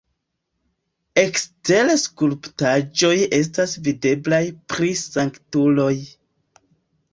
Ekstere 1.23 1.97
skulptaĵoj 2.05 3.13
estas 3.41 3.77
videblaj 3.89 4.43
pri 4.75 4.91
sanktuloj. 5.05 5.95